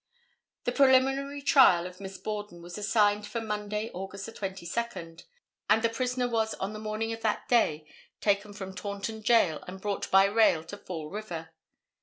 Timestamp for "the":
0.63-0.71, 5.83-5.89, 6.73-6.79